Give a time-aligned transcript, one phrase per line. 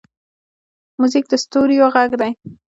[0.99, 2.31] موزیک د ستوریو غږ دی.